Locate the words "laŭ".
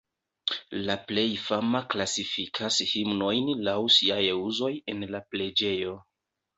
3.71-3.79